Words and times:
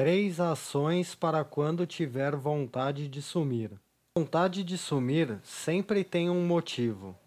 Três 0.00 0.38
ações 0.38 1.16
para 1.16 1.42
quando 1.42 1.84
tiver 1.84 2.36
vontade 2.36 3.08
de 3.08 3.20
sumir. 3.20 3.72
Vontade 4.16 4.62
de 4.62 4.78
sumir 4.78 5.40
sempre 5.42 6.04
tem 6.04 6.30
um 6.30 6.46
motivo. 6.46 7.18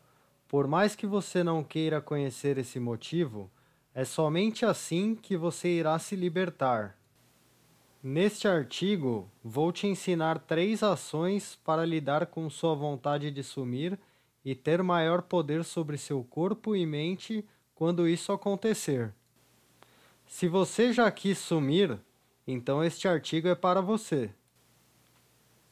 Por 0.47 0.67
mais 0.67 0.95
que 0.95 1.05
você 1.05 1.43
não 1.43 1.65
queira 1.65 1.99
conhecer 1.99 2.57
esse 2.57 2.79
motivo, 2.79 3.51
é 3.93 4.05
somente 4.05 4.65
assim 4.65 5.15
que 5.15 5.35
você 5.35 5.67
irá 5.67 5.99
se 5.99 6.15
libertar. 6.15 6.97
Neste 8.01 8.47
artigo, 8.47 9.29
vou 9.43 9.73
te 9.73 9.85
ensinar 9.85 10.39
três 10.39 10.81
ações 10.81 11.59
para 11.65 11.85
lidar 11.85 12.27
com 12.27 12.49
sua 12.49 12.73
vontade 12.73 13.29
de 13.31 13.43
sumir 13.43 13.99
e 14.45 14.55
ter 14.55 14.81
maior 14.81 15.23
poder 15.23 15.65
sobre 15.65 15.97
seu 15.97 16.23
corpo 16.23 16.73
e 16.73 16.85
mente 16.85 17.45
quando 17.75 18.07
isso 18.07 18.31
acontecer. 18.31 19.13
Se 20.25 20.47
você 20.47 20.93
já 20.93 21.11
quis 21.11 21.37
sumir, 21.37 21.99
então 22.51 22.83
este 22.83 23.07
artigo 23.07 23.47
é 23.47 23.55
para 23.55 23.81
você. 23.81 24.29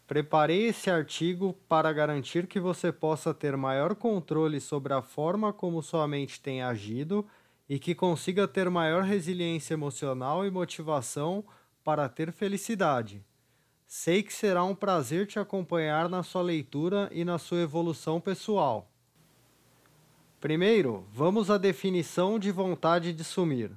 Preparei 0.07 0.67
esse 0.67 0.89
artigo 0.89 1.53
para 1.67 1.93
garantir 1.93 2.47
que 2.47 2.59
você 2.59 2.91
possa 2.91 3.31
ter 3.33 3.55
maior 3.55 3.93
controle 3.93 4.59
sobre 4.59 4.93
a 4.93 5.01
forma 5.01 5.53
como 5.53 5.83
sua 5.83 6.07
mente 6.07 6.41
tem 6.41 6.63
agido 6.63 7.25
e 7.69 7.77
que 7.77 7.93
consiga 7.93 8.47
ter 8.47 8.69
maior 8.71 9.03
resiliência 9.03 9.75
emocional 9.75 10.43
e 10.43 10.49
motivação 10.49 11.45
para 11.83 12.09
ter 12.09 12.31
felicidade. 12.31 13.23
Sei 13.85 14.23
que 14.23 14.33
será 14.33 14.63
um 14.63 14.73
prazer 14.73 15.27
te 15.27 15.37
acompanhar 15.37 16.09
na 16.09 16.23
sua 16.23 16.41
leitura 16.41 17.07
e 17.11 17.23
na 17.23 17.37
sua 17.37 17.61
evolução 17.61 18.19
pessoal. 18.19 18.91
Primeiro, 20.39 21.05
vamos 21.11 21.51
à 21.51 21.57
definição 21.57 22.39
de 22.39 22.51
vontade 22.51 23.13
de 23.13 23.23
sumir. 23.23 23.71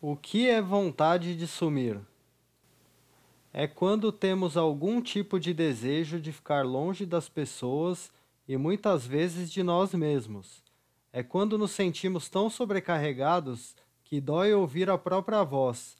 O 0.00 0.14
que 0.14 0.48
é 0.48 0.62
vontade 0.62 1.34
de 1.34 1.44
sumir? 1.48 1.98
É 3.52 3.66
quando 3.66 4.12
temos 4.12 4.56
algum 4.56 5.02
tipo 5.02 5.40
de 5.40 5.52
desejo 5.52 6.20
de 6.20 6.30
ficar 6.30 6.64
longe 6.64 7.04
das 7.04 7.28
pessoas 7.28 8.08
e 8.46 8.56
muitas 8.56 9.04
vezes 9.04 9.50
de 9.50 9.60
nós 9.60 9.92
mesmos. 9.94 10.62
É 11.12 11.24
quando 11.24 11.58
nos 11.58 11.72
sentimos 11.72 12.28
tão 12.28 12.48
sobrecarregados 12.48 13.74
que 14.04 14.20
dói 14.20 14.54
ouvir 14.54 14.88
a 14.88 14.96
própria 14.96 15.42
voz. 15.42 15.96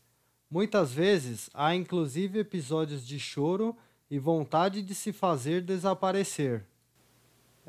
Muitas 0.48 0.92
vezes 0.92 1.50
há 1.52 1.74
inclusive 1.74 2.38
episódios 2.38 3.04
de 3.04 3.18
choro 3.18 3.76
e 4.08 4.16
vontade 4.16 4.80
de 4.80 4.94
se 4.94 5.12
fazer 5.12 5.60
desaparecer. 5.60 6.64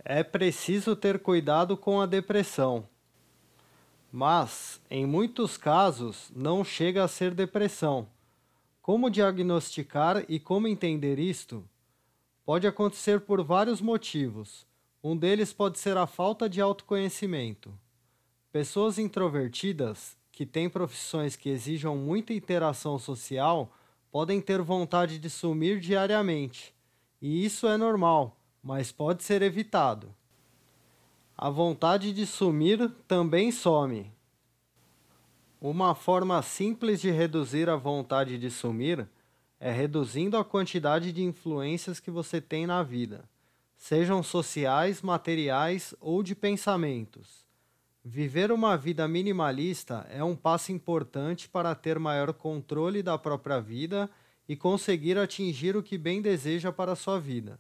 É 0.06 0.24
preciso 0.24 0.96
ter 0.96 1.18
cuidado 1.18 1.76
com 1.76 2.00
a 2.00 2.06
depressão. 2.06 2.88
Mas, 4.12 4.82
em 4.90 5.06
muitos 5.06 5.58
casos, 5.58 6.32
não 6.36 6.64
chega 6.64 7.04
a 7.04 7.08
ser 7.08 7.34
depressão. 7.34 8.08
Como 8.82 9.10
diagnosticar 9.10 10.26
e 10.28 10.40
como 10.40 10.68
entender 10.68 11.20
isto? 11.20 11.64
Pode 12.46 12.66
acontecer 12.66 13.22
por 13.22 13.44
vários 13.44 13.82
motivos. 13.82 14.66
Um 15.04 15.16
deles 15.16 15.54
pode 15.54 15.78
ser 15.78 15.96
a 15.96 16.08
falta 16.08 16.50
de 16.50 16.60
autoconhecimento. 16.60 17.72
Pessoas 18.52 18.98
introvertidas, 18.98 20.18
que 20.32 20.46
têm 20.46 20.70
profissões 20.70 21.36
que 21.36 21.50
exijam 21.50 21.96
muita 21.96 22.34
interação 22.34 22.98
social, 22.98 23.72
podem 24.12 24.42
ter 24.42 24.62
vontade 24.62 25.20
de 25.20 25.30
sumir 25.30 25.80
diariamente. 25.80 26.74
E 27.22 27.46
isso 27.46 27.68
é 27.68 27.78
normal 27.78 28.36
mas 28.64 28.92
pode 28.92 29.24
ser 29.24 29.42
evitado. 29.42 30.14
A 31.42 31.50
vontade 31.50 32.12
de 32.12 32.26
sumir 32.26 32.92
também 33.08 33.50
some. 33.50 34.12
Uma 35.62 35.96
forma 35.96 36.42
simples 36.42 37.00
de 37.00 37.10
reduzir 37.12 37.70
a 37.70 37.78
vontade 37.78 38.38
de 38.38 38.52
sumir 38.52 39.08
é 39.58 39.72
reduzindo 39.72 40.36
a 40.36 40.44
quantidade 40.44 41.14
de 41.14 41.24
influências 41.24 41.98
que 41.98 42.12
você 42.12 42.42
tem 42.42 42.68
na 42.68 42.84
vida, 42.84 43.24
sejam 43.78 44.22
sociais, 44.22 45.02
materiais 45.02 45.96
ou 46.02 46.22
de 46.22 46.36
pensamentos. 46.36 47.46
Viver 48.04 48.52
uma 48.52 48.76
vida 48.76 49.08
minimalista 49.08 50.06
é 50.10 50.22
um 50.22 50.36
passo 50.36 50.74
importante 50.74 51.48
para 51.48 51.74
ter 51.74 51.98
maior 51.98 52.34
controle 52.34 53.02
da 53.02 53.18
própria 53.18 53.62
vida 53.62 54.10
e 54.46 54.58
conseguir 54.58 55.18
atingir 55.18 55.78
o 55.78 55.84
que 55.84 55.98
bem 55.98 56.22
deseja 56.22 56.70
para 56.70 56.92
a 56.92 56.98
sua 56.98 57.18
vida. 57.18 57.58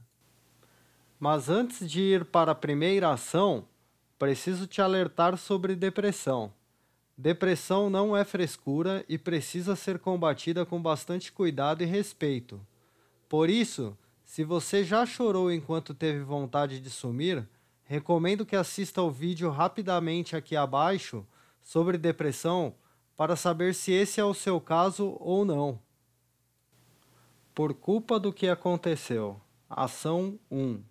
Mas 1.19 1.49
antes 1.49 1.89
de 1.89 1.99
ir 1.99 2.23
para 2.23 2.53
a 2.53 2.55
primeira 2.55 3.11
ação, 3.11 3.67
preciso 4.17 4.65
te 4.65 4.81
alertar 4.81 5.37
sobre 5.37 5.75
depressão. 5.75 6.53
Depressão 7.17 7.89
não 7.89 8.15
é 8.15 8.23
frescura 8.23 9.03
e 9.09 9.17
precisa 9.17 9.75
ser 9.75 9.99
combatida 9.99 10.65
com 10.65 10.81
bastante 10.81 11.29
cuidado 11.29 11.83
e 11.83 11.85
respeito. 11.85 12.65
Por 13.27 13.49
isso, 13.49 13.97
se 14.23 14.45
você 14.45 14.85
já 14.85 15.05
chorou 15.05 15.51
enquanto 15.51 15.93
teve 15.93 16.21
vontade 16.21 16.79
de 16.79 16.89
sumir, 16.89 17.45
recomendo 17.83 18.45
que 18.45 18.55
assista 18.55 19.01
ao 19.01 19.11
vídeo 19.11 19.49
rapidamente 19.49 20.37
aqui 20.37 20.55
abaixo 20.55 21.25
sobre 21.61 21.97
depressão 21.97 22.73
para 23.17 23.35
saber 23.35 23.75
se 23.75 23.91
esse 23.91 24.21
é 24.21 24.23
o 24.23 24.33
seu 24.33 24.61
caso 24.61 25.17
ou 25.19 25.43
não. 25.43 25.81
Por 27.53 27.73
culpa 27.73 28.17
do 28.17 28.31
que 28.31 28.47
aconteceu. 28.47 29.41
Ação 29.69 30.39
1 30.49 30.88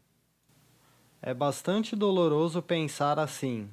é 1.20 1.34
bastante 1.34 1.96
doloroso 1.96 2.62
pensar 2.62 3.18
assim. 3.18 3.68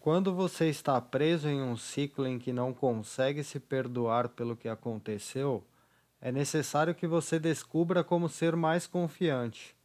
Quando 0.00 0.34
você 0.34 0.68
está 0.68 1.00
preso 1.00 1.48
em 1.48 1.60
um 1.60 1.76
ciclo 1.76 2.26
em 2.26 2.38
que 2.38 2.52
não 2.52 2.72
consegue 2.72 3.44
se 3.44 3.60
perdoar 3.60 4.28
pelo 4.28 4.56
que 4.56 4.68
aconteceu, 4.68 5.64
é 6.20 6.32
necessário 6.32 6.94
que 6.94 7.06
você 7.06 7.38
descubra 7.38 8.02
como 8.02 8.28
ser 8.28 8.56
mais 8.56 8.86
confiante. 8.86 9.76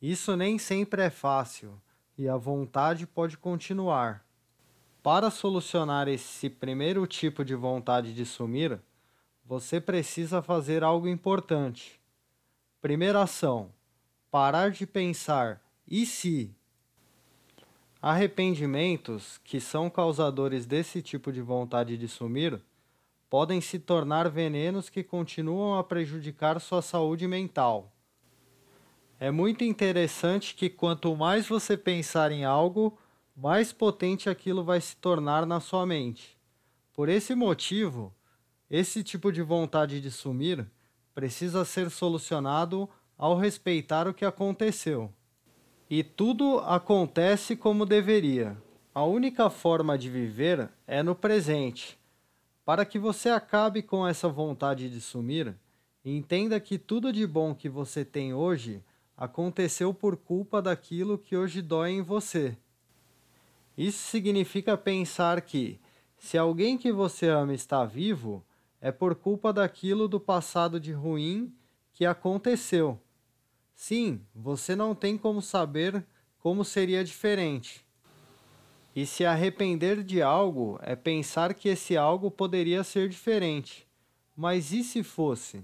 Isso 0.00 0.36
nem 0.36 0.58
sempre 0.58 1.02
é 1.02 1.10
fácil 1.10 1.80
e 2.18 2.28
a 2.28 2.36
vontade 2.36 3.06
pode 3.06 3.36
continuar. 3.36 4.24
Para 5.02 5.30
solucionar 5.30 6.08
esse 6.08 6.50
primeiro 6.50 7.06
tipo 7.06 7.44
de 7.44 7.54
vontade 7.54 8.12
de 8.12 8.26
sumir, 8.26 8.80
você 9.44 9.80
precisa 9.80 10.42
fazer 10.42 10.82
algo 10.82 11.08
importante. 11.08 12.00
Primeira 12.80 13.22
ação: 13.22 13.70
parar 14.36 14.70
de 14.70 14.86
pensar 14.86 15.62
e 15.88 16.04
se. 16.04 16.54
Arrependimentos, 18.02 19.40
que 19.42 19.58
são 19.58 19.88
causadores 19.88 20.66
desse 20.66 21.00
tipo 21.00 21.32
de 21.32 21.40
vontade 21.40 21.96
de 21.96 22.06
sumir, 22.06 22.60
podem 23.30 23.62
se 23.62 23.78
tornar 23.78 24.28
venenos 24.28 24.90
que 24.90 25.02
continuam 25.02 25.78
a 25.78 25.82
prejudicar 25.82 26.60
sua 26.60 26.82
saúde 26.82 27.26
mental. 27.26 27.90
É 29.18 29.30
muito 29.30 29.64
interessante 29.64 30.54
que 30.54 30.68
quanto 30.68 31.16
mais 31.16 31.48
você 31.48 31.74
pensar 31.74 32.30
em 32.30 32.44
algo, 32.44 32.98
mais 33.34 33.72
potente 33.72 34.28
aquilo 34.28 34.62
vai 34.62 34.82
se 34.82 34.96
tornar 34.96 35.46
na 35.46 35.60
sua 35.60 35.86
mente. 35.86 36.36
Por 36.92 37.08
esse 37.08 37.34
motivo, 37.34 38.14
esse 38.68 39.02
tipo 39.02 39.32
de 39.32 39.40
vontade 39.40 39.98
de 39.98 40.10
sumir 40.10 40.70
precisa 41.14 41.64
ser 41.64 41.90
solucionado 41.90 42.86
ao 43.18 43.36
respeitar 43.36 44.06
o 44.06 44.14
que 44.14 44.24
aconteceu. 44.24 45.12
E 45.88 46.02
tudo 46.02 46.58
acontece 46.60 47.56
como 47.56 47.86
deveria. 47.86 48.56
A 48.94 49.04
única 49.04 49.48
forma 49.48 49.96
de 49.96 50.10
viver 50.10 50.68
é 50.86 51.02
no 51.02 51.14
presente. 51.14 51.98
Para 52.64 52.84
que 52.84 52.98
você 52.98 53.28
acabe 53.28 53.82
com 53.82 54.06
essa 54.06 54.28
vontade 54.28 54.90
de 54.90 55.00
sumir, 55.00 55.54
entenda 56.04 56.58
que 56.58 56.78
tudo 56.78 57.12
de 57.12 57.26
bom 57.26 57.54
que 57.54 57.68
você 57.68 58.04
tem 58.04 58.34
hoje 58.34 58.82
aconteceu 59.16 59.94
por 59.94 60.16
culpa 60.16 60.60
daquilo 60.60 61.16
que 61.16 61.36
hoje 61.36 61.62
dói 61.62 61.92
em 61.92 62.02
você. 62.02 62.56
Isso 63.76 63.98
significa 64.08 64.76
pensar 64.76 65.40
que, 65.42 65.78
se 66.18 66.36
alguém 66.36 66.76
que 66.76 66.90
você 66.90 67.28
ama 67.28 67.54
está 67.54 67.84
vivo, 67.84 68.44
é 68.80 68.90
por 68.90 69.14
culpa 69.14 69.52
daquilo 69.52 70.08
do 70.08 70.18
passado 70.18 70.80
de 70.80 70.92
ruim 70.92 71.52
que 71.92 72.04
aconteceu. 72.04 72.98
Sim, 73.76 74.22
você 74.34 74.74
não 74.74 74.94
tem 74.94 75.18
como 75.18 75.42
saber 75.42 76.02
como 76.38 76.64
seria 76.64 77.04
diferente. 77.04 77.84
E 78.96 79.04
se 79.04 79.26
arrepender 79.26 80.02
de 80.02 80.22
algo 80.22 80.78
é 80.82 80.96
pensar 80.96 81.52
que 81.52 81.68
esse 81.68 81.94
algo 81.94 82.30
poderia 82.30 82.82
ser 82.82 83.06
diferente. 83.06 83.86
Mas 84.34 84.72
e 84.72 84.82
se 84.82 85.02
fosse? 85.02 85.62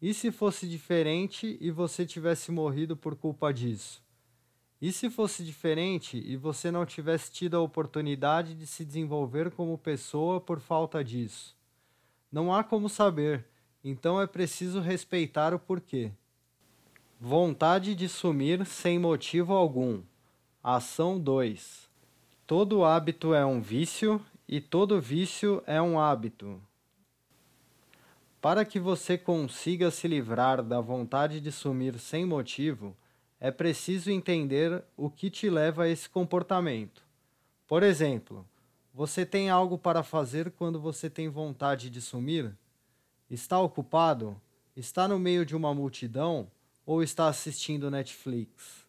E 0.00 0.14
se 0.14 0.30
fosse 0.30 0.68
diferente 0.68 1.58
e 1.60 1.72
você 1.72 2.06
tivesse 2.06 2.52
morrido 2.52 2.96
por 2.96 3.16
culpa 3.16 3.52
disso? 3.52 4.00
E 4.80 4.92
se 4.92 5.10
fosse 5.10 5.44
diferente 5.44 6.22
e 6.24 6.36
você 6.36 6.70
não 6.70 6.86
tivesse 6.86 7.32
tido 7.32 7.56
a 7.56 7.60
oportunidade 7.60 8.54
de 8.54 8.68
se 8.68 8.84
desenvolver 8.84 9.50
como 9.50 9.76
pessoa 9.76 10.40
por 10.40 10.60
falta 10.60 11.02
disso? 11.02 11.56
Não 12.30 12.54
há 12.54 12.62
como 12.62 12.88
saber, 12.88 13.44
então 13.82 14.20
é 14.20 14.28
preciso 14.28 14.80
respeitar 14.80 15.52
o 15.52 15.58
porquê. 15.58 16.12
Vontade 17.24 17.94
de 17.94 18.08
sumir 18.08 18.66
sem 18.66 18.98
motivo 18.98 19.54
algum. 19.54 20.02
Ação 20.60 21.20
2. 21.20 21.88
Todo 22.48 22.82
hábito 22.82 23.32
é 23.32 23.46
um 23.46 23.60
vício 23.60 24.20
e 24.48 24.60
todo 24.60 25.00
vício 25.00 25.62
é 25.64 25.80
um 25.80 26.00
hábito. 26.00 26.60
Para 28.40 28.64
que 28.64 28.80
você 28.80 29.16
consiga 29.16 29.88
se 29.92 30.08
livrar 30.08 30.64
da 30.64 30.80
vontade 30.80 31.40
de 31.40 31.52
sumir 31.52 31.96
sem 32.00 32.26
motivo, 32.26 32.96
é 33.38 33.52
preciso 33.52 34.10
entender 34.10 34.82
o 34.96 35.08
que 35.08 35.30
te 35.30 35.48
leva 35.48 35.84
a 35.84 35.88
esse 35.88 36.10
comportamento. 36.10 37.04
Por 37.68 37.84
exemplo, 37.84 38.44
você 38.92 39.24
tem 39.24 39.48
algo 39.48 39.78
para 39.78 40.02
fazer 40.02 40.50
quando 40.50 40.80
você 40.80 41.08
tem 41.08 41.28
vontade 41.28 41.88
de 41.88 42.00
sumir? 42.00 42.52
Está 43.30 43.60
ocupado? 43.60 44.36
Está 44.76 45.06
no 45.06 45.20
meio 45.20 45.46
de 45.46 45.54
uma 45.54 45.72
multidão? 45.72 46.50
Ou 46.84 47.02
está 47.02 47.28
assistindo 47.28 47.90
Netflix? 47.90 48.84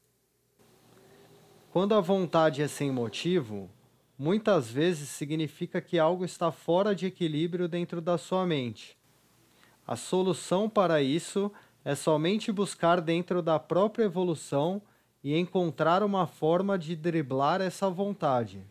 Quando 1.71 1.93
a 1.93 2.01
vontade 2.01 2.61
é 2.61 2.67
sem 2.67 2.91
motivo, 2.91 3.69
muitas 4.17 4.69
vezes 4.69 5.09
significa 5.09 5.79
que 5.79 5.99
algo 5.99 6.25
está 6.25 6.51
fora 6.51 6.95
de 6.95 7.05
equilíbrio 7.05 7.67
dentro 7.67 8.01
da 8.01 8.17
sua 8.17 8.45
mente. 8.45 8.97
A 9.85 9.95
solução 9.95 10.69
para 10.69 11.03
isso 11.03 11.51
é 11.85 11.93
somente 11.93 12.51
buscar 12.51 12.99
dentro 12.99 13.41
da 13.41 13.59
própria 13.59 14.05
evolução 14.05 14.81
e 15.23 15.37
encontrar 15.37 16.01
uma 16.01 16.25
forma 16.25 16.79
de 16.79 16.95
driblar 16.95 17.61
essa 17.61 17.89
vontade. 17.89 18.63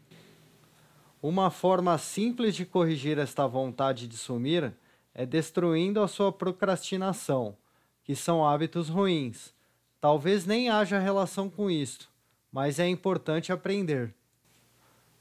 Uma 1.22 1.50
forma 1.50 1.96
simples 1.98 2.56
de 2.56 2.66
corrigir 2.66 3.18
esta 3.18 3.46
vontade 3.46 4.08
de 4.08 4.16
sumir 4.16 4.72
é 5.14 5.24
destruindo 5.24 6.02
a 6.02 6.08
sua 6.08 6.32
procrastinação, 6.32 7.56
que 8.04 8.14
são 8.14 8.46
hábitos 8.46 8.88
ruins. 8.88 9.54
Talvez 10.00 10.44
nem 10.46 10.68
haja 10.68 10.98
relação 10.98 11.48
com 11.48 11.70
isto, 11.70 12.10
mas 12.50 12.78
é 12.78 12.88
importante 12.88 13.52
aprender. 13.52 14.12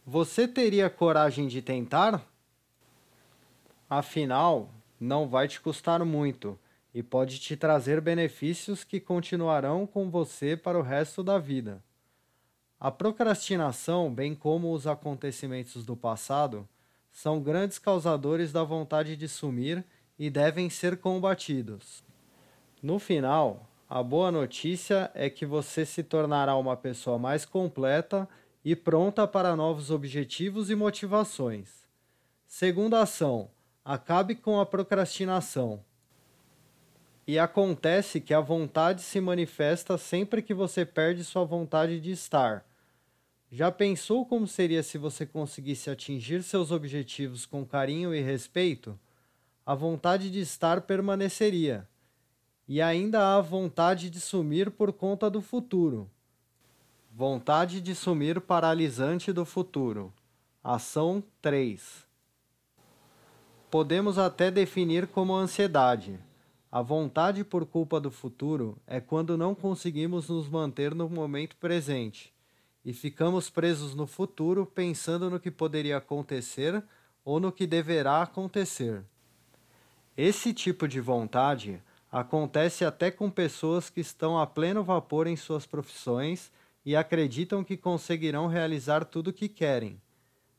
Você 0.06 0.48
teria 0.48 0.89
coragem 0.89 1.48
de 1.48 1.62
tentar? 1.62 2.25
Afinal, 3.89 4.69
não 5.00 5.28
vai 5.28 5.48
te 5.48 5.62
custar 5.62 6.04
muito 6.04 6.57
e 6.94 7.01
pode 7.04 7.39
te 7.39 7.56
trazer 7.56 8.01
benefícios 8.01 8.84
que 8.84 9.00
continuarão 9.00 9.86
com 9.86 10.10
você 10.10 10.57
para 10.57 10.77
o 10.77 10.81
resto 10.81 11.24
da 11.24 11.38
vida. 11.38 11.81
A 12.80 12.89
procrastinação, 12.89 14.12
bem 14.12 14.34
como 14.34 14.74
os 14.74 14.88
acontecimentos 14.88 15.86
do 15.86 15.95
passado, 15.95 16.68
são 17.12 17.39
grandes 17.39 17.77
causadores 17.77 18.51
da 18.51 18.63
vontade 18.63 19.16
de 19.16 19.27
sumir 19.27 19.86
e 20.18 20.30
devem 20.30 20.69
ser 20.69 20.98
combatidos. 20.98 22.04
No 22.81 22.98
final, 22.98 23.69
a 23.88 24.01
boa 24.01 24.31
notícia 24.31 25.12
é 25.13 25.30
que 25.30 25.45
você 25.45 25.86
se 25.86 26.01
tornará 26.01 26.56
uma 26.56 26.75
pessoa 26.75 27.19
mais 27.19 27.45
completa 27.45 28.28
e 28.66 28.75
pronta 28.75 29.28
para 29.28 29.56
novos 29.56 29.92
objetivos 29.92 30.72
e 30.72 30.75
motivações. 30.75 31.88
Segunda 32.48 33.01
ação: 33.01 33.51
acabe 33.86 34.33
com 34.33 34.60
a 34.60 34.66
procrastinação. 34.66 35.86
E 37.28 37.38
acontece 37.38 38.19
que 38.19 38.33
a 38.33 38.39
vontade 38.39 39.04
se 39.04 39.22
manifesta 39.22 39.95
sempre 39.95 40.42
que 40.42 40.54
você 40.54 40.84
perde 40.84 41.24
sua 41.24 41.44
vontade 41.44 42.00
de 42.00 42.10
estar. 42.10 42.66
Já 43.51 43.72
pensou 43.72 44.25
como 44.25 44.48
seria 44.48 44.81
se 44.81 44.98
você 44.98 45.24
conseguisse 45.24 45.88
atingir 45.88 46.42
seus 46.42 46.72
objetivos 46.72 47.45
com 47.45 47.63
carinho 47.63 48.16
e 48.16 48.22
respeito? 48.22 49.00
A 49.63 49.75
vontade 49.75 50.31
de 50.31 50.39
estar 50.39 50.81
permaneceria. 50.81 51.88
E 52.68 52.81
ainda 52.81 53.36
há 53.36 53.42
vontade 53.42 54.10
de 54.10 54.19
sumir 54.19 54.72
por 54.72 54.94
conta 54.94 55.30
do 55.30 55.42
futuro. 55.42 56.10
Vontade 57.12 57.81
de 57.81 57.94
sumir 57.94 58.40
paralisante 58.40 59.34
do 59.34 59.46
futuro. 59.46 60.13
Ação 60.63 61.24
3. 61.42 62.06
Podemos 63.69 64.18
até 64.18 64.50
definir 64.50 65.08
como 65.08 65.36
ansiedade 65.36 66.19
a 66.72 66.81
vontade 66.81 67.44
por 67.44 67.66
culpa 67.66 68.00
do 68.00 68.10
futuro 68.10 68.78
é 68.88 69.02
quando 69.02 69.38
não 69.38 69.54
conseguimos 69.54 70.30
nos 70.30 70.48
manter 70.48 70.96
no 70.96 71.10
momento 71.10 71.58
presente 71.58 72.34
e 72.86 72.94
ficamos 72.94 73.50
presos 73.50 73.94
no 73.94 74.08
futuro 74.08 74.66
pensando 74.66 75.30
no 75.30 75.38
que 75.38 75.52
poderia 75.52 75.98
acontecer 75.98 76.81
ou 77.25 77.42
no 77.42 77.52
que 77.52 77.68
deverá 77.68 78.22
acontecer. 78.22 79.04
Esse 80.16 80.54
tipo 80.54 80.88
de 80.88 81.02
vontade 81.02 81.84
acontece 82.12 82.84
até 82.84 83.10
com 83.10 83.30
pessoas 83.30 83.90
que 83.90 84.02
estão 84.02 84.38
a 84.38 84.46
pleno 84.46 84.84
vapor 84.84 85.28
em 85.28 85.38
suas 85.38 85.66
profissões 85.66 86.52
e 86.86 86.96
acreditam 86.96 87.63
que 87.63 87.78
conseguirão 87.78 88.48
realizar 88.48 89.06
tudo 89.06 89.30
o 89.30 89.34
que 89.34 89.48
querem. 89.48 90.02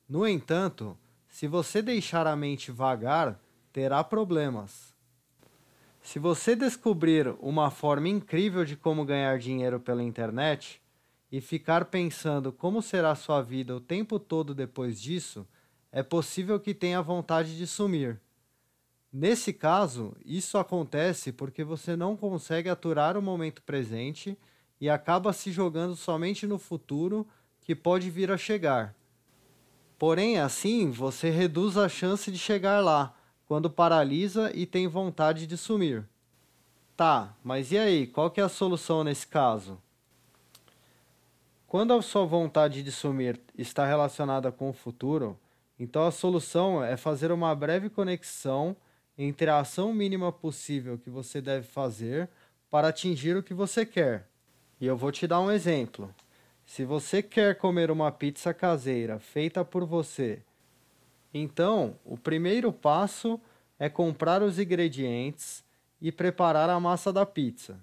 No 0.08 0.26
entanto, 0.26 0.96
se 1.28 1.46
você 1.46 1.82
deixar 1.82 2.26
a 2.26 2.34
mente 2.34 2.70
vagar, 2.70 3.38
terá 3.72 4.02
problemas. 4.02 4.94
Se 6.02 6.18
você 6.18 6.56
descobrir 6.56 7.34
uma 7.40 7.70
forma 7.70 8.08
incrível 8.08 8.64
de 8.64 8.76
como 8.76 9.04
ganhar 9.04 9.38
dinheiro 9.38 9.78
pela 9.78 10.02
internet 10.02 10.80
e 11.30 11.40
ficar 11.40 11.86
pensando 11.86 12.52
como 12.52 12.82
será 12.82 13.14
sua 13.14 13.40
vida 13.40 13.74
o 13.74 13.80
tempo 13.80 14.18
todo 14.18 14.54
depois 14.54 15.00
disso, 15.00 15.46
é 15.90 16.02
possível 16.02 16.58
que 16.58 16.74
tenha 16.74 17.00
vontade 17.02 17.56
de 17.56 17.66
sumir. 17.66 18.20
Nesse 19.12 19.52
caso, 19.52 20.16
isso 20.24 20.56
acontece 20.56 21.32
porque 21.32 21.62
você 21.62 21.94
não 21.94 22.16
consegue 22.16 22.70
aturar 22.70 23.14
o 23.16 23.22
momento 23.22 23.62
presente 23.62 24.38
e 24.80 24.88
acaba 24.88 25.34
se 25.34 25.52
jogando 25.52 25.94
somente 25.94 26.46
no 26.46 26.58
futuro 26.58 27.26
que 27.60 27.74
pode 27.74 28.08
vir 28.08 28.30
a 28.30 28.38
chegar. 28.38 28.94
Porém, 29.98 30.38
assim, 30.38 30.90
você 30.90 31.28
reduz 31.28 31.76
a 31.76 31.90
chance 31.90 32.32
de 32.32 32.38
chegar 32.38 32.82
lá 32.82 33.14
quando 33.46 33.68
paralisa 33.68 34.50
e 34.54 34.64
tem 34.64 34.88
vontade 34.88 35.46
de 35.46 35.58
sumir. 35.58 36.08
Tá, 36.96 37.36
mas 37.44 37.70
e 37.70 37.76
aí, 37.76 38.06
qual 38.06 38.30
que 38.30 38.40
é 38.40 38.44
a 38.44 38.48
solução 38.48 39.04
nesse 39.04 39.26
caso? 39.26 39.78
Quando 41.66 41.92
a 41.92 42.00
sua 42.00 42.24
vontade 42.24 42.82
de 42.82 42.90
sumir 42.90 43.38
está 43.56 43.86
relacionada 43.86 44.50
com 44.50 44.70
o 44.70 44.74
futuro, 44.74 45.38
então 45.78 46.06
a 46.06 46.10
solução 46.10 46.82
é 46.82 46.96
fazer 46.96 47.30
uma 47.30 47.54
breve 47.54 47.90
conexão 47.90 48.74
entre 49.16 49.50
a 49.50 49.58
ação 49.58 49.92
mínima 49.92 50.32
possível 50.32 50.98
que 50.98 51.10
você 51.10 51.40
deve 51.40 51.66
fazer 51.66 52.28
para 52.70 52.88
atingir 52.88 53.36
o 53.36 53.42
que 53.42 53.54
você 53.54 53.84
quer. 53.84 54.28
E 54.80 54.86
eu 54.86 54.96
vou 54.96 55.12
te 55.12 55.26
dar 55.26 55.40
um 55.40 55.50
exemplo. 55.50 56.14
Se 56.64 56.84
você 56.84 57.22
quer 57.22 57.56
comer 57.56 57.90
uma 57.90 58.10
pizza 58.10 58.54
caseira 58.54 59.18
feita 59.18 59.64
por 59.64 59.84
você 59.84 60.42
então, 61.32 61.96
o 62.04 62.16
primeiro 62.16 62.72
passo 62.72 63.40
é 63.78 63.88
comprar 63.88 64.42
os 64.42 64.58
ingredientes 64.58 65.64
e 66.00 66.12
preparar 66.12 66.68
a 66.68 66.78
massa 66.78 67.12
da 67.12 67.24
pizza. 67.24 67.80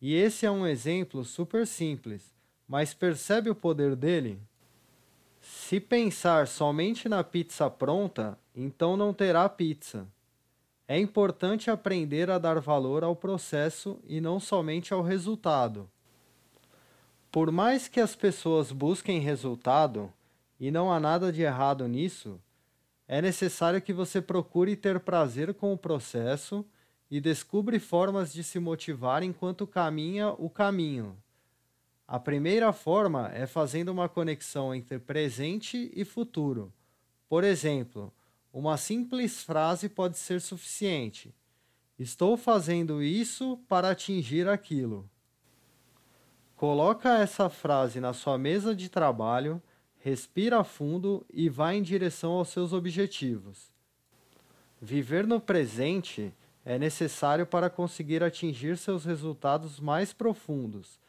E 0.00 0.14
esse 0.14 0.44
é 0.44 0.50
um 0.50 0.66
exemplo 0.66 1.24
super 1.24 1.66
simples, 1.66 2.34
mas 2.68 2.92
percebe 2.92 3.48
o 3.48 3.54
poder 3.54 3.96
dele? 3.96 4.38
Se 5.40 5.80
pensar 5.80 6.46
somente 6.46 7.08
na 7.08 7.24
pizza 7.24 7.70
pronta, 7.70 8.38
então 8.54 8.96
não 8.96 9.14
terá 9.14 9.48
pizza. 9.48 10.06
É 10.86 10.98
importante 10.98 11.70
aprender 11.70 12.30
a 12.30 12.38
dar 12.38 12.60
valor 12.60 13.02
ao 13.02 13.16
processo 13.16 13.98
e 14.06 14.20
não 14.20 14.38
somente 14.38 14.92
ao 14.92 15.02
resultado. 15.02 15.88
Por 17.32 17.50
mais 17.50 17.88
que 17.88 18.00
as 18.00 18.14
pessoas 18.14 18.70
busquem 18.70 19.18
resultado, 19.18 20.12
e 20.60 20.70
não 20.70 20.92
há 20.92 21.00
nada 21.00 21.32
de 21.32 21.42
errado 21.42 21.88
nisso, 21.88 22.40
é 23.08 23.20
necessário 23.20 23.82
que 23.82 23.92
você 23.92 24.20
procure 24.20 24.76
ter 24.76 25.00
prazer 25.00 25.52
com 25.54 25.72
o 25.72 25.78
processo 25.78 26.64
e 27.10 27.20
descubra 27.20 27.78
formas 27.80 28.32
de 28.32 28.42
se 28.44 28.58
motivar 28.58 29.22
enquanto 29.22 29.66
caminha 29.66 30.30
o 30.30 30.48
caminho. 30.48 31.16
A 32.06 32.18
primeira 32.20 32.72
forma 32.72 33.30
é 33.34 33.46
fazendo 33.46 33.88
uma 33.88 34.08
conexão 34.08 34.74
entre 34.74 34.98
presente 34.98 35.90
e 35.94 36.04
futuro. 36.04 36.72
Por 37.28 37.42
exemplo, 37.42 38.12
uma 38.54 38.76
simples 38.76 39.42
frase 39.42 39.88
pode 39.88 40.16
ser 40.16 40.40
suficiente. 40.40 41.34
Estou 41.98 42.36
fazendo 42.36 43.02
isso 43.02 43.58
para 43.68 43.90
atingir 43.90 44.48
aquilo. 44.48 45.10
Coloca 46.54 47.18
essa 47.18 47.50
frase 47.50 47.98
na 47.98 48.12
sua 48.12 48.38
mesa 48.38 48.72
de 48.72 48.88
trabalho 48.88 49.60
respira 49.98 50.62
fundo 50.62 51.26
e 51.32 51.48
vá 51.48 51.74
em 51.74 51.82
direção 51.82 52.32
aos 52.32 52.50
seus 52.50 52.72
objetivos. 52.72 53.72
Viver 54.80 55.26
no 55.26 55.40
presente 55.40 56.32
é 56.64 56.78
necessário 56.78 57.44
para 57.44 57.68
conseguir 57.68 58.22
atingir 58.22 58.76
seus 58.76 59.04
resultados 59.04 59.80
mais 59.80 60.12
profundos, 60.12 61.00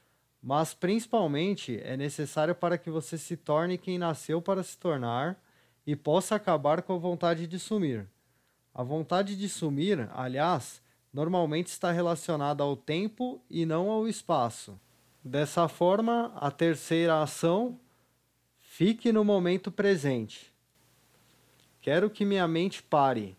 mas 0.42 0.74
principalmente 0.74 1.80
é 1.84 1.96
necessário 1.96 2.56
para 2.56 2.78
que 2.78 2.90
você 2.90 3.20
se 3.20 3.38
torne 3.38 3.78
quem 3.78 4.00
nasceu 4.00 4.42
para 4.42 4.64
se 4.64 4.78
tornar 4.78 5.38
e 5.86 5.96
possa 5.96 6.36
acabar 6.36 6.82
com 6.82 6.94
a 6.94 7.00
vontade 7.00 7.48
de 7.48 7.60
sumir. 7.60 8.08
A 8.74 8.84
vontade 8.84 9.36
de 9.36 9.48
sumir, 9.48 10.10
aliás, 10.14 10.82
normalmente 11.14 11.68
está 11.68 11.92
relacionada 11.92 12.64
ao 12.64 12.76
tempo 12.76 13.42
e 13.50 13.66
não 13.66 13.90
ao 13.90 14.08
espaço. 14.08 14.80
Dessa 15.24 15.68
forma, 15.68 16.34
a 16.36 16.52
terceira 16.52 17.22
ação 17.22 17.80
Fique 18.78 19.10
no 19.14 19.24
momento 19.24 19.72
presente. 19.72 20.54
Quero 21.80 22.10
que 22.10 22.26
minha 22.26 22.46
mente 22.46 22.84
pare. 22.84 23.38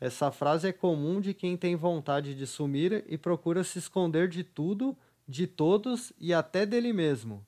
Essa 0.00 0.30
frase 0.30 0.68
é 0.68 0.72
comum 0.72 1.20
de 1.20 1.34
quem 1.34 1.56
tem 1.56 1.74
vontade 1.74 2.36
de 2.36 2.46
sumir 2.46 3.04
e 3.08 3.18
procura 3.18 3.64
se 3.64 3.80
esconder 3.80 4.28
de 4.28 4.44
tudo, 4.44 4.96
de 5.26 5.44
todos 5.44 6.12
e 6.20 6.32
até 6.32 6.64
dele 6.64 6.92
mesmo. 6.92 7.44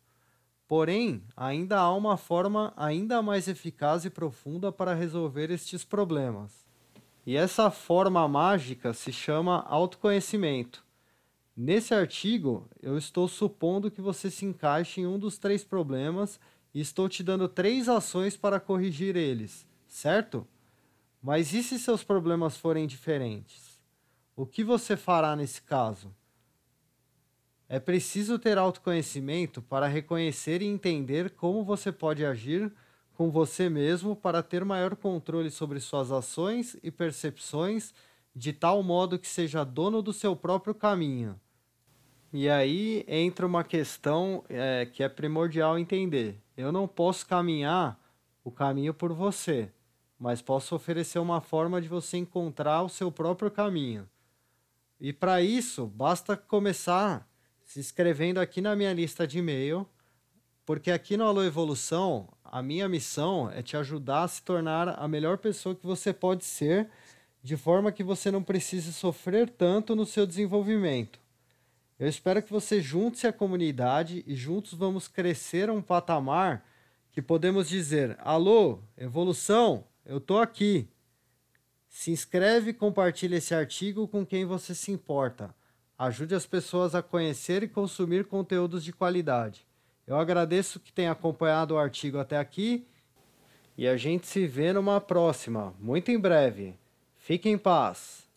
Porém, 0.68 1.24
ainda 1.34 1.78
há 1.78 1.94
uma 1.94 2.18
forma 2.18 2.74
ainda 2.76 3.22
mais 3.22 3.48
eficaz 3.48 4.04
e 4.04 4.10
profunda 4.10 4.70
para 4.70 4.92
resolver 4.92 5.50
estes 5.50 5.82
problemas. 5.82 6.66
E 7.24 7.36
essa 7.36 7.70
forma 7.70 8.28
mágica 8.28 8.92
se 8.92 9.10
chama 9.10 9.62
autoconhecimento. 9.62 10.84
Nesse 11.56 11.94
artigo, 11.94 12.68
eu 12.82 12.98
estou 12.98 13.26
supondo 13.26 13.90
que 13.90 14.02
você 14.02 14.30
se 14.30 14.44
encaixe 14.44 15.00
em 15.00 15.06
um 15.06 15.18
dos 15.18 15.38
três 15.38 15.64
problemas 15.64 16.38
e 16.74 16.80
estou 16.80 17.08
te 17.08 17.22
dando 17.22 17.48
três 17.48 17.88
ações 17.88 18.36
para 18.36 18.60
corrigir 18.60 19.16
eles, 19.16 19.66
certo? 19.86 20.46
Mas 21.22 21.52
e 21.54 21.62
se 21.62 21.78
seus 21.78 22.04
problemas 22.04 22.58
forem 22.58 22.86
diferentes? 22.86 23.80
O 24.36 24.46
que 24.46 24.62
você 24.62 24.96
fará 24.96 25.34
nesse 25.34 25.62
caso? 25.62 26.14
É 27.68 27.78
preciso 27.78 28.38
ter 28.38 28.56
autoconhecimento 28.56 29.60
para 29.60 29.86
reconhecer 29.86 30.62
e 30.62 30.66
entender 30.66 31.30
como 31.30 31.64
você 31.64 31.92
pode 31.92 32.24
agir 32.24 32.72
com 33.14 33.30
você 33.30 33.68
mesmo 33.68 34.16
para 34.16 34.42
ter 34.42 34.64
maior 34.64 34.96
controle 34.96 35.50
sobre 35.50 35.80
suas 35.80 36.10
ações 36.10 36.76
e 36.82 36.90
percepções, 36.90 37.92
de 38.34 38.52
tal 38.52 38.82
modo 38.82 39.18
que 39.18 39.28
seja 39.28 39.64
dono 39.64 40.00
do 40.00 40.12
seu 40.12 40.34
próprio 40.34 40.74
caminho. 40.74 41.38
E 42.32 42.48
aí 42.48 43.04
entra 43.08 43.46
uma 43.46 43.64
questão 43.64 44.44
é, 44.48 44.86
que 44.86 45.02
é 45.02 45.08
primordial 45.08 45.78
entender. 45.78 46.40
Eu 46.56 46.70
não 46.70 46.86
posso 46.86 47.26
caminhar 47.26 47.98
o 48.44 48.50
caminho 48.50 48.94
por 48.94 49.12
você 49.12 49.70
mas 50.18 50.42
posso 50.42 50.74
oferecer 50.74 51.18
uma 51.18 51.40
forma 51.40 51.80
de 51.80 51.86
você 51.86 52.16
encontrar 52.16 52.82
o 52.82 52.88
seu 52.88 53.12
próprio 53.12 53.50
caminho. 53.50 54.08
E 55.00 55.12
para 55.12 55.40
isso, 55.40 55.86
basta 55.86 56.36
começar 56.36 57.27
se 57.68 57.78
inscrevendo 57.78 58.40
aqui 58.40 58.62
na 58.62 58.74
minha 58.74 58.94
lista 58.94 59.26
de 59.26 59.40
e-mail, 59.40 59.86
porque 60.64 60.90
aqui 60.90 61.18
no 61.18 61.24
Alô 61.24 61.44
Evolução, 61.44 62.26
a 62.42 62.62
minha 62.62 62.88
missão 62.88 63.50
é 63.50 63.60
te 63.62 63.76
ajudar 63.76 64.22
a 64.22 64.28
se 64.28 64.42
tornar 64.42 64.88
a 64.98 65.06
melhor 65.06 65.36
pessoa 65.36 65.74
que 65.74 65.84
você 65.84 66.10
pode 66.10 66.46
ser, 66.46 66.88
de 67.42 67.58
forma 67.58 67.92
que 67.92 68.02
você 68.02 68.30
não 68.30 68.42
precise 68.42 68.90
sofrer 68.90 69.50
tanto 69.50 69.94
no 69.94 70.06
seu 70.06 70.26
desenvolvimento. 70.26 71.20
Eu 71.98 72.08
espero 72.08 72.42
que 72.42 72.50
você 72.50 72.80
junte-se 72.80 73.26
à 73.26 73.32
comunidade 73.34 74.24
e 74.26 74.34
juntos 74.34 74.72
vamos 74.72 75.06
crescer 75.06 75.68
a 75.68 75.74
um 75.74 75.82
patamar 75.82 76.66
que 77.12 77.20
podemos 77.20 77.68
dizer: 77.68 78.16
Alô, 78.20 78.78
evolução! 78.96 79.84
eu 80.06 80.18
tô 80.18 80.38
aqui. 80.38 80.88
Se 81.86 82.10
inscreve 82.10 82.70
e 82.70 82.74
compartilhe 82.74 83.36
esse 83.36 83.54
artigo 83.54 84.08
com 84.08 84.24
quem 84.24 84.46
você 84.46 84.74
se 84.74 84.90
importa. 84.90 85.54
Ajude 85.98 86.36
as 86.36 86.46
pessoas 86.46 86.94
a 86.94 87.02
conhecer 87.02 87.64
e 87.64 87.68
consumir 87.68 88.24
conteúdos 88.26 88.84
de 88.84 88.92
qualidade. 88.92 89.66
Eu 90.06 90.16
agradeço 90.16 90.78
que 90.78 90.92
tenha 90.92 91.10
acompanhado 91.10 91.74
o 91.74 91.78
artigo 91.78 92.18
até 92.18 92.38
aqui 92.38 92.86
e 93.76 93.88
a 93.88 93.96
gente 93.96 94.26
se 94.28 94.46
vê 94.46 94.72
numa 94.72 95.00
próxima, 95.00 95.74
muito 95.80 96.12
em 96.12 96.18
breve. 96.18 96.76
Fique 97.16 97.48
em 97.48 97.58
paz. 97.58 98.27